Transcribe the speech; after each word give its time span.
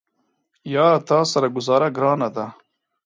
یاره 0.73 0.99
تاسره 1.09 1.47
ګوزاره 1.55 1.87
ګرانه 1.95 2.29
ده 2.35 2.45